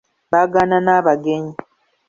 [0.31, 1.53] Bagaana n'abagenyi